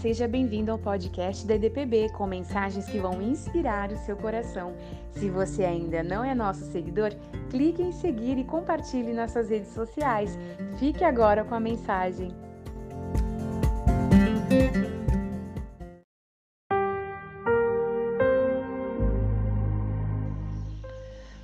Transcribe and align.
seja 0.00 0.26
bem-vindo 0.26 0.72
ao 0.72 0.78
podcast 0.78 1.46
da 1.46 1.56
EDPB 1.56 2.08
com 2.14 2.26
mensagens 2.26 2.86
que 2.86 2.98
vão 2.98 3.20
inspirar 3.20 3.92
o 3.92 3.98
seu 3.98 4.16
coração. 4.16 4.74
Se 5.10 5.28
você 5.28 5.62
ainda 5.62 6.02
não 6.02 6.24
é 6.24 6.34
nosso 6.34 6.64
seguidor, 6.72 7.12
clique 7.50 7.82
em 7.82 7.92
seguir 7.92 8.38
e 8.38 8.44
compartilhe 8.44 9.12
nossas 9.12 9.50
redes 9.50 9.74
sociais. 9.74 10.38
Fique 10.78 11.04
agora 11.04 11.44
com 11.44 11.54
a 11.54 11.60
mensagem. 11.60 12.34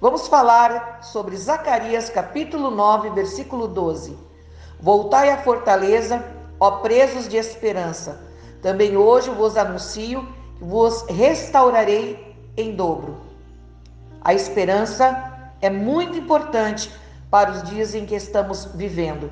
Vamos 0.00 0.29
falar 0.29 1.02
sobre 1.02 1.36
Zacarias 1.36 2.09
capítulo 2.09 2.70
9, 2.70 3.11
versículo 3.11 3.68
12. 3.68 4.17
Voltai 4.81 5.29
à 5.29 5.36
fortaleza, 5.36 6.25
ó 6.59 6.79
presos 6.79 7.29
de 7.29 7.36
esperança. 7.36 8.25
Também 8.63 8.96
hoje 8.96 9.31
vos 9.31 9.57
anuncio 9.57 10.27
que 10.59 10.65
vos 10.65 11.05
restaurarei 11.09 12.37
em 12.57 12.75
dobro. 12.75 13.17
A 14.23 14.35
esperança 14.35 15.51
é 15.61 15.71
muito 15.71 16.17
importante 16.19 16.91
para 17.31 17.51
os 17.51 17.63
dias 17.65 17.95
em 17.95 18.07
que 18.07 18.15
estamos 18.15 18.67
vivendo. 18.75 19.31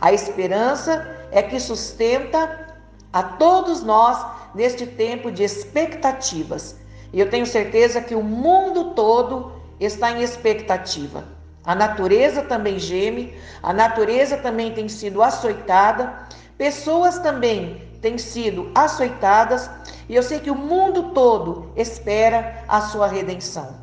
A 0.00 0.12
esperança 0.12 1.06
é 1.30 1.42
que 1.42 1.58
sustenta 1.60 2.74
a 3.12 3.22
todos 3.22 3.82
nós 3.82 4.24
neste 4.54 4.86
tempo 4.86 5.30
de 5.30 5.44
expectativas. 5.44 6.76
E 7.12 7.20
eu 7.20 7.30
tenho 7.30 7.46
certeza 7.46 8.00
que 8.00 8.14
o 8.14 8.22
mundo 8.22 8.94
todo 8.94 9.52
está 9.78 10.10
em 10.10 10.22
expectativa. 10.22 11.24
A 11.64 11.74
natureza 11.74 12.42
também 12.42 12.78
geme, 12.78 13.34
a 13.62 13.72
natureza 13.72 14.36
também 14.36 14.74
tem 14.74 14.88
sido 14.88 15.22
açoitada, 15.22 16.26
pessoas 16.58 17.18
também 17.20 17.80
têm 18.04 18.18
sido 18.18 18.70
açoitadas, 18.74 19.70
e 20.10 20.14
eu 20.14 20.22
sei 20.22 20.38
que 20.38 20.50
o 20.50 20.54
mundo 20.54 21.14
todo 21.14 21.72
espera 21.74 22.62
a 22.68 22.82
sua 22.82 23.06
redenção. 23.06 23.76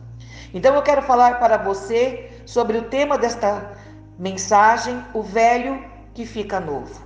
Então 0.53 0.75
eu 0.75 0.83
quero 0.83 1.01
falar 1.01 1.39
para 1.39 1.57
você 1.57 2.29
sobre 2.45 2.77
o 2.77 2.83
tema 2.83 3.17
desta 3.17 3.71
mensagem, 4.19 5.03
o 5.11 5.23
velho 5.23 5.83
que 6.13 6.23
fica 6.23 6.59
novo. 6.59 7.01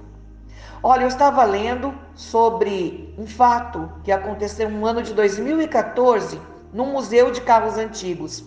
Olha, 0.84 1.04
eu 1.04 1.08
estava 1.08 1.42
lendo 1.46 1.94
sobre 2.16 3.16
um 3.18 3.26
fato 3.26 3.90
que 4.04 4.12
aconteceu 4.12 4.70
no 4.70 4.86
ano 4.86 5.02
de 5.02 5.14
2014 5.14 6.38
no 6.74 6.86
Museu 6.86 7.32
de 7.32 7.40
Carros 7.40 7.78
Antigos. 7.78 8.44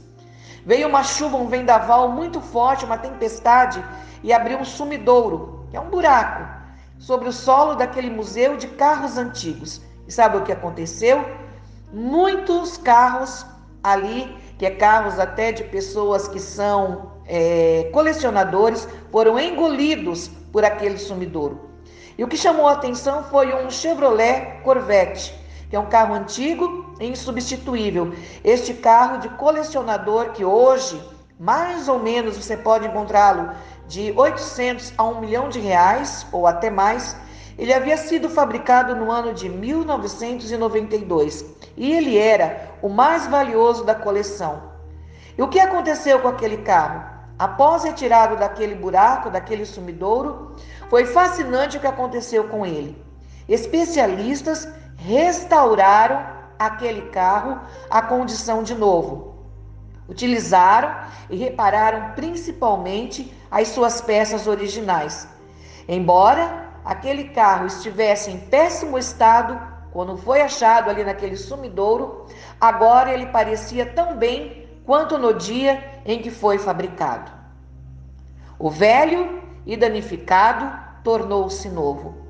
Veio 0.67 0.89
uma 0.89 1.03
chuva, 1.03 1.39
um 1.39 1.49
vendaval 1.49 2.11
muito 2.13 2.39
forte, 2.43 2.85
uma 2.85 2.99
tempestade 2.99 3.83
e 4.23 4.31
abriu 4.31 4.59
um 4.59 4.65
sumidouro, 4.65 5.67
que 5.71 5.77
é 5.79 5.81
um 5.81 5.89
buraco, 5.89 6.58
sobre 6.99 7.29
o 7.29 7.33
solo 7.33 7.75
daquele 7.75 8.11
museu 8.11 8.57
de 8.57 8.67
carros 8.69 9.17
antigos. 9.17 9.81
E 10.07 10.13
sabe 10.13 10.37
o 10.37 10.43
que 10.43 10.53
aconteceu? 10.53 11.25
Muitos 11.93 12.77
carros 12.77 13.47
ali, 13.83 14.37
que 14.59 14.67
é 14.67 14.71
carros 14.71 15.19
até 15.19 15.53
de 15.53 15.65
pessoas 15.65 16.29
que 16.29 16.41
são 16.41 17.13
é, 17.27 17.91
colecionadores, 17.93 18.89
foram 19.11 19.39
engolidos 19.39 20.29
por 20.53 20.65
aquele 20.65 20.99
sumidouro. 20.99 21.69
E 22.17 22.25
o 22.25 22.29
que 22.29 22.37
chamou 22.37 22.67
a 22.67 22.73
atenção 22.73 23.23
foi 23.25 23.55
um 23.55 23.71
Chevrolet 23.71 24.61
Corvette 24.65 25.39
que 25.69 25.77
é 25.77 25.79
um 25.79 25.87
carro 25.87 26.15
antigo 26.15 26.95
e 26.99 27.07
insubstituível. 27.07 28.13
Este 28.43 28.75
carro 28.75 29.19
de 29.19 29.29
colecionador 29.31 30.33
que 30.33 30.45
hoje, 30.45 31.01
mais 31.39 31.89
ou 31.89 31.99
menos, 31.99 32.37
você 32.37 32.57
pode 32.57 32.87
encontrá-lo 32.87 33.51
de 33.89 34.13
800 34.15 34.93
a 34.97 35.05
1 35.05 35.21
milhão 35.21 35.49
de 35.49 35.59
reais 35.59 36.27
ou 36.31 36.47
até 36.47 36.71
mais. 36.71 37.17
Ele 37.59 37.73
havia 37.75 37.97
sido 37.97 38.29
fabricado 38.29 38.95
no 38.95 39.11
ano 39.11 39.35
de 39.35 39.49
1992 39.49 41.45
e 41.77 41.93
ele 41.93 42.17
era 42.17 42.71
o 42.81 42.89
mais 42.89 43.27
valioso 43.27 43.83
da 43.85 43.95
coleção. 43.95 44.63
E 45.37 45.43
o 45.43 45.49
que 45.49 45.59
aconteceu 45.59 46.21
com 46.21 46.29
aquele 46.29 46.59
carro? 46.59 47.19
Após 47.39 47.85
retirado 47.85 48.37
daquele 48.37 48.75
buraco, 48.75 49.31
daquele 49.31 49.65
sumidouro, 49.65 50.57
foi 50.91 51.07
fascinante 51.07 51.77
o 51.77 51.81
que 51.81 51.87
aconteceu 51.87 52.49
com 52.49 52.67
ele. 52.67 53.01
Especialistas 53.49 54.69
restauraram 54.97 56.27
aquele 56.59 57.03
carro 57.11 57.61
à 57.89 58.03
condição 58.03 58.63
de 58.63 58.75
novo. 58.75 59.37
Utilizaram 60.09 60.97
e 61.31 61.37
repararam 61.37 62.13
principalmente 62.15 63.33
as 63.51 63.69
suas 63.69 64.01
peças 64.01 64.47
originais. 64.47 65.29
Embora 65.89 66.69
aquele 66.85 67.25
carro 67.25 67.67
estivesse 67.67 68.31
em 68.31 68.39
péssimo 68.39 68.99
estado 68.99 69.61
quando 69.91 70.17
foi 70.17 70.41
achado 70.41 70.91
ali 70.91 71.03
naquele 71.03 71.37
sumidouro, 71.37 72.27
agora 72.61 73.13
ele 73.13 73.27
parecia 73.27 73.87
tão 73.87 74.17
bem 74.17 74.69
quanto 74.85 75.19
no 75.19 75.35
dia 75.35 76.01
em 76.05 76.21
que 76.21 76.31
foi 76.31 76.59
fabricado. 76.59 77.31
O 78.59 78.71
velho 78.71 79.43
e 79.67 79.77
danificado 79.77 80.71
tornou-se 81.03 81.69
novo. 81.69 82.27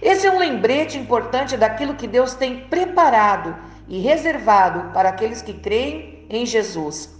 Esse 0.00 0.26
é 0.26 0.30
um 0.30 0.38
lembrete 0.38 0.98
importante 0.98 1.56
daquilo 1.56 1.94
que 1.94 2.06
Deus 2.06 2.34
tem 2.34 2.68
preparado 2.68 3.56
e 3.88 4.00
reservado 4.00 4.92
para 4.92 5.08
aqueles 5.08 5.42
que 5.42 5.54
creem 5.54 6.26
em 6.28 6.46
Jesus. 6.46 7.10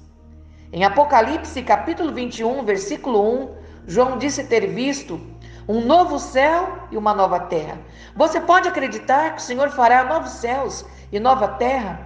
Em 0.74 0.82
Apocalipse, 0.82 1.62
capítulo 1.62 2.12
21, 2.12 2.64
versículo 2.64 3.44
1, 3.44 3.48
João 3.86 4.18
disse 4.18 4.42
ter 4.42 4.66
visto 4.66 5.20
um 5.68 5.80
novo 5.80 6.18
céu 6.18 6.88
e 6.90 6.96
uma 6.96 7.14
nova 7.14 7.38
terra. 7.38 7.78
Você 8.16 8.40
pode 8.40 8.66
acreditar 8.66 9.30
que 9.30 9.40
o 9.40 9.44
Senhor 9.44 9.70
fará 9.70 10.02
novos 10.02 10.32
céus 10.32 10.84
e 11.12 11.20
nova 11.20 11.46
terra? 11.46 12.00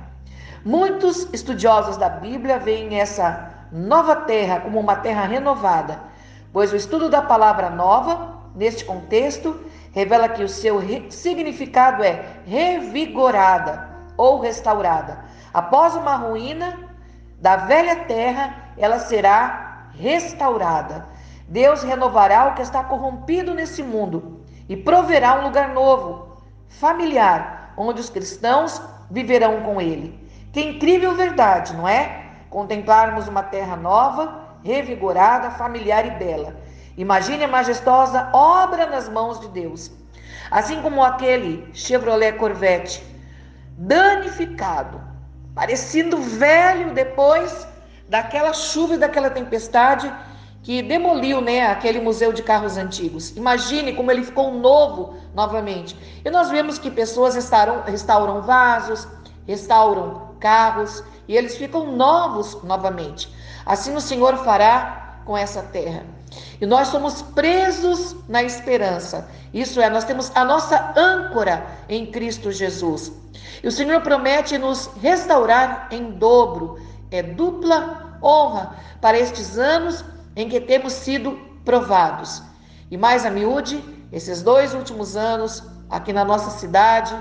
Muitos 0.67 1.27
estudiosos 1.33 1.97
da 1.97 2.11
Bíblia 2.11 2.59
veem 2.59 3.01
essa 3.01 3.49
nova 3.73 4.15
terra 4.15 4.61
como 4.61 4.79
uma 4.79 4.97
terra 4.97 5.25
renovada, 5.25 5.99
pois 6.53 6.71
o 6.71 6.77
estudo 6.77 7.09
da 7.09 7.23
palavra 7.23 7.71
nova, 7.71 8.37
neste 8.55 8.85
contexto, 8.85 9.59
revela 9.93 10.29
que 10.29 10.45
o 10.45 10.49
seu 10.49 10.79
significado 11.09 12.05
é 12.05 12.23
revigorada 12.45 13.89
ou 14.15 14.39
restaurada. 14.39 15.25
Após 15.55 15.97
uma 15.97 16.17
ruína 16.17 16.88
da 17.39 17.57
velha 17.57 17.97
terra, 18.05 18.73
ela 18.77 18.99
será 18.99 19.91
restaurada. 19.93 21.07
Deus 21.49 21.83
renovará 21.83 22.49
o 22.49 22.55
que 22.55 22.63
está 22.63 22.85
corrompido 22.85 23.55
nesse 23.55 23.83
mundo 23.83 24.45
e 24.69 24.77
proverá 24.77 25.41
um 25.41 25.45
lugar 25.45 25.71
novo, 25.71 26.37
familiar, 26.69 27.73
onde 27.77 28.01
os 28.01 28.11
cristãos 28.11 28.83
viverão 29.11 29.63
com 29.63 29.81
ele. 29.81 30.29
Que 30.53 30.61
incrível 30.61 31.15
verdade, 31.15 31.75
não 31.75 31.89
é? 31.89 32.27
Contemplarmos 32.51 33.29
uma 33.29 33.43
terra 33.43 33.77
nova, 33.77 34.59
revigorada, 34.63 35.51
familiar 35.53 36.07
e 36.07 36.11
bela 36.11 36.69
Imagine 36.99 37.45
a 37.45 37.49
majestosa 37.49 38.29
obra 38.33 38.85
nas 38.87 39.09
mãos 39.09 39.39
de 39.39 39.47
Deus. 39.51 39.89
Assim 40.51 40.83
como 40.83 41.05
aquele 41.05 41.71
Chevrolet 41.73 42.33
Corvette 42.33 43.01
danificado, 43.77 45.01
parecendo 45.59 46.19
velho 46.19 46.95
depois 46.95 47.67
daquela 48.09 48.53
chuva 48.53 48.95
e 48.95 48.97
daquela 48.97 49.29
tempestade 49.29 50.09
que 50.63 50.81
demoliu 50.83 51.41
né, 51.41 51.67
aquele 51.67 51.99
museu 51.99 52.33
de 52.33 52.45
carros 52.45 52.77
antigos. 52.77 53.37
Imagine 53.37 53.93
como 53.93 54.09
ele 54.09 54.23
ficou 54.23 54.53
novo 54.53 55.17
novamente. 55.35 55.97
E 56.25 56.31
nós 56.31 56.49
vemos 56.49 56.79
que 56.79 56.93
pessoas 56.93 57.35
restauram, 57.35 57.83
restauram 57.83 58.41
vasos, 58.41 59.09
restauram 59.49 60.31
carros 60.39 61.03
e 61.27 61.37
eles 61.37 61.57
ficam 61.57 61.91
novos 61.91 62.63
novamente. 62.63 63.29
Assim 63.67 63.97
o 63.97 64.01
Senhor 64.01 64.37
fará 64.45 65.08
com 65.29 65.37
essa 65.37 65.63
terra. 65.63 66.07
E 66.59 66.65
nós 66.65 66.89
somos 66.89 67.21
presos 67.21 68.17
na 68.27 68.43
esperança. 68.43 69.29
Isso 69.53 69.79
é, 69.79 69.91
nós 69.91 70.05
temos 70.05 70.33
a 70.35 70.43
nossa 70.43 70.95
âncora 70.97 71.67
em 71.87 72.07
Cristo 72.07 72.51
Jesus. 72.51 73.13
E 73.63 73.69
o 73.69 73.71
Senhor 73.71 74.01
promete 74.01 74.57
nos 74.57 74.89
restaurar 75.03 75.89
em 75.91 76.13
dobro, 76.13 76.81
é 77.11 77.23
dupla 77.23 78.19
honra 78.23 78.75
para 79.03 79.19
estes 79.19 79.59
anos 79.59 80.03
em 80.35 80.49
que 80.49 80.63
temos 80.63 80.95
sido 80.95 81.39
provados. 81.63 82.43
E 82.91 82.97
mais 82.97 83.27
a 83.27 83.31
miúde, 83.31 83.85
esses 84.11 84.41
dois 84.41 84.73
últimos 84.73 85.15
anos, 85.15 85.63
aqui 85.91 86.11
na 86.11 86.25
nossa 86.25 86.59
cidade, 86.59 87.15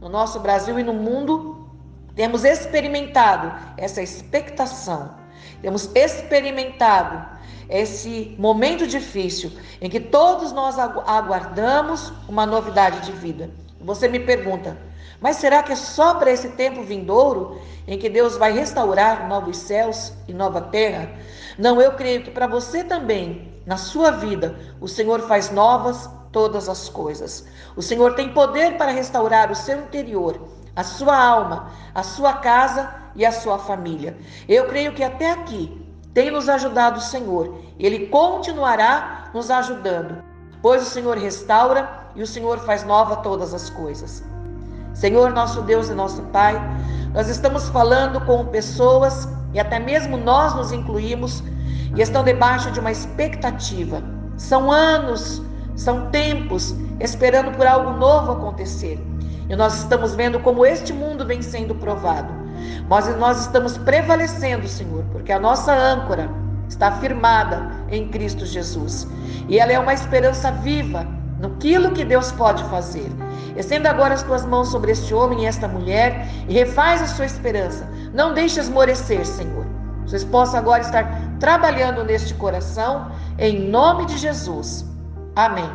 no 0.00 0.08
nosso 0.08 0.40
Brasil 0.40 0.80
e 0.80 0.82
no 0.82 0.94
mundo, 0.94 1.70
temos 2.16 2.44
experimentado 2.44 3.52
essa 3.76 4.02
expectação, 4.02 5.14
temos 5.60 5.88
experimentado 5.94 7.40
esse 7.68 8.34
momento 8.38 8.86
difícil 8.86 9.52
em 9.80 9.88
que 9.88 10.00
todos 10.00 10.52
nós 10.52 10.78
aguardamos 10.78 12.12
uma 12.28 12.46
novidade 12.46 13.00
de 13.06 13.12
vida. 13.12 13.50
Você 13.80 14.08
me 14.08 14.20
pergunta, 14.20 14.76
mas 15.20 15.36
será 15.36 15.62
que 15.62 15.72
é 15.72 15.76
só 15.76 16.14
para 16.14 16.30
esse 16.30 16.50
tempo 16.50 16.82
vindouro 16.82 17.60
em 17.86 17.98
que 17.98 18.08
Deus 18.08 18.36
vai 18.36 18.52
restaurar 18.52 19.28
novos 19.28 19.56
céus 19.56 20.12
e 20.26 20.32
nova 20.32 20.60
terra? 20.60 21.10
Não, 21.58 21.80
eu 21.80 21.92
creio 21.92 22.22
que 22.22 22.30
para 22.30 22.46
você 22.46 22.82
também, 22.82 23.52
na 23.66 23.76
sua 23.76 24.10
vida, 24.10 24.56
o 24.80 24.88
Senhor 24.88 25.20
faz 25.28 25.50
novas 25.50 26.08
todas 26.32 26.68
as 26.68 26.88
coisas. 26.88 27.46
O 27.76 27.82
Senhor 27.82 28.14
tem 28.14 28.32
poder 28.32 28.76
para 28.76 28.90
restaurar 28.90 29.50
o 29.50 29.54
seu 29.54 29.78
interior, 29.78 30.40
a 30.74 30.82
sua 30.82 31.16
alma, 31.16 31.70
a 31.94 32.02
sua 32.02 32.34
casa 32.34 32.92
e 33.14 33.24
a 33.24 33.30
sua 33.30 33.58
família. 33.58 34.16
Eu 34.48 34.66
creio 34.66 34.94
que 34.94 35.04
até 35.04 35.30
aqui 35.30 35.81
tem 36.14 36.30
nos 36.30 36.48
ajudado 36.48 36.98
o 36.98 37.02
Senhor. 37.02 37.58
Ele 37.78 38.06
continuará 38.06 39.30
nos 39.34 39.50
ajudando, 39.50 40.22
pois 40.60 40.82
o 40.82 40.90
Senhor 40.90 41.16
restaura 41.16 41.88
e 42.14 42.22
o 42.22 42.26
Senhor 42.26 42.58
faz 42.60 42.84
nova 42.84 43.16
todas 43.16 43.54
as 43.54 43.70
coisas. 43.70 44.22
Senhor, 44.94 45.30
nosso 45.30 45.62
Deus 45.62 45.88
e 45.88 45.94
nosso 45.94 46.22
Pai, 46.24 46.54
nós 47.14 47.28
estamos 47.28 47.68
falando 47.70 48.20
com 48.26 48.46
pessoas 48.46 49.28
e 49.54 49.60
até 49.60 49.78
mesmo 49.78 50.16
nós 50.16 50.54
nos 50.54 50.72
incluímos 50.72 51.42
e 51.96 52.00
estão 52.00 52.22
debaixo 52.22 52.70
de 52.70 52.80
uma 52.80 52.90
expectativa. 52.90 54.02
São 54.36 54.70
anos, 54.70 55.42
são 55.76 56.10
tempos 56.10 56.74
esperando 57.00 57.56
por 57.56 57.66
algo 57.66 57.92
novo 57.92 58.32
acontecer. 58.32 58.98
E 59.48 59.56
nós 59.56 59.78
estamos 59.78 60.14
vendo 60.14 60.40
como 60.40 60.64
este 60.64 60.92
mundo 60.92 61.26
vem 61.26 61.42
sendo 61.42 61.74
provado. 61.74 62.41
Mas 62.88 63.14
nós 63.16 63.40
estamos 63.42 63.78
prevalecendo, 63.78 64.66
Senhor, 64.68 65.04
porque 65.12 65.32
a 65.32 65.40
nossa 65.40 65.72
âncora 65.74 66.30
está 66.68 66.92
firmada 66.92 67.70
em 67.90 68.08
Cristo 68.08 68.44
Jesus. 68.46 69.06
E 69.48 69.58
ela 69.58 69.72
é 69.72 69.78
uma 69.78 69.94
esperança 69.94 70.50
viva 70.50 71.06
no 71.38 71.50
que 71.92 72.04
Deus 72.04 72.30
pode 72.32 72.62
fazer. 72.64 73.10
Estenda 73.56 73.90
agora 73.90 74.14
as 74.14 74.22
tuas 74.22 74.46
mãos 74.46 74.68
sobre 74.68 74.92
este 74.92 75.12
homem 75.12 75.42
e 75.42 75.46
esta 75.46 75.66
mulher 75.66 76.26
e 76.48 76.54
refaz 76.54 77.02
a 77.02 77.06
sua 77.06 77.26
esperança. 77.26 77.88
Não 78.14 78.32
deixe 78.32 78.60
esmorecer, 78.60 79.26
Senhor. 79.26 79.66
Vocês 80.06 80.24
possam 80.24 80.60
agora 80.60 80.82
estar 80.82 81.38
trabalhando 81.38 82.04
neste 82.04 82.34
coração, 82.34 83.10
em 83.38 83.68
nome 83.68 84.06
de 84.06 84.18
Jesus. 84.18 84.86
Amém. 85.34 85.70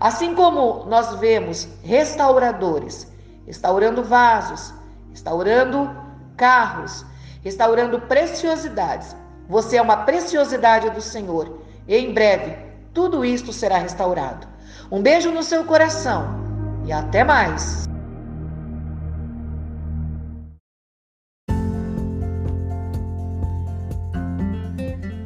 Assim 0.00 0.34
como 0.34 0.84
nós 0.86 1.14
vemos 1.18 1.68
restauradores 1.82 3.10
restaurando 3.46 4.02
vasos, 4.02 4.74
restaurando 5.18 5.90
carros, 6.36 7.04
restaurando 7.42 8.00
preciosidades, 8.02 9.16
você 9.48 9.76
é 9.76 9.82
uma 9.82 10.04
preciosidade 10.04 10.90
do 10.90 11.00
Senhor. 11.00 11.60
E 11.88 11.96
em 11.96 12.14
breve, 12.14 12.56
tudo 12.94 13.24
isto 13.24 13.52
será 13.52 13.78
restaurado. 13.78 14.46
Um 14.92 15.02
beijo 15.02 15.32
no 15.32 15.42
seu 15.42 15.64
coração 15.64 16.28
e 16.86 16.92
até 16.92 17.24
mais! 17.24 17.88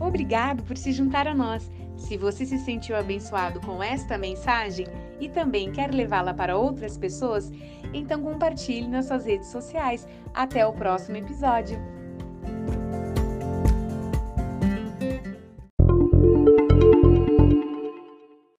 Obrigado 0.00 0.62
por 0.62 0.76
se 0.78 0.92
juntar 0.92 1.26
a 1.26 1.34
nós. 1.34 1.70
Se 2.02 2.16
você 2.16 2.44
se 2.44 2.58
sentiu 2.58 2.96
abençoado 2.96 3.60
com 3.60 3.80
esta 3.82 4.18
mensagem 4.18 4.86
e 5.20 5.28
também 5.28 5.70
quer 5.70 5.94
levá-la 5.94 6.34
para 6.34 6.56
outras 6.56 6.98
pessoas, 6.98 7.50
então 7.94 8.22
compartilhe 8.22 8.88
nas 8.88 9.06
suas 9.06 9.24
redes 9.24 9.48
sociais. 9.48 10.06
Até 10.34 10.66
o 10.66 10.72
próximo 10.72 11.16
episódio! 11.16 12.01